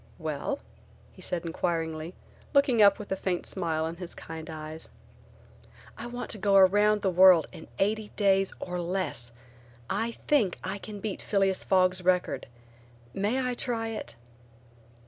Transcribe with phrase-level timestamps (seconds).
[0.17, 0.57] "Well?"
[1.13, 2.15] he said, inquiringly
[2.55, 4.89] looking up with a faint smile in his kind eyes.
[5.95, 9.31] "I want to go around in eighty days or less.
[9.91, 12.47] I think I can beat Phileas Fogg's record.
[13.13, 14.15] May I try it?"